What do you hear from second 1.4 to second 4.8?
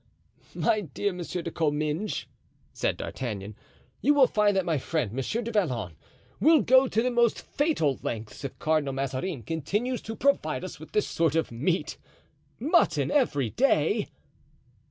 de Comminges," said D'Artagnan, "you will find that my